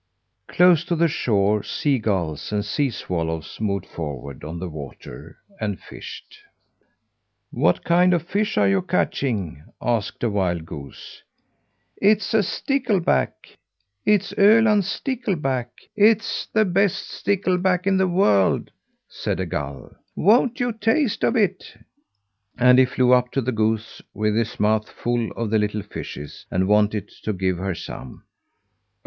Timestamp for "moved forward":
3.61-4.43